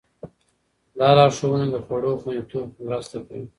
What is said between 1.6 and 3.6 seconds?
د خوړو خوندیتوب کې مرسته کوي.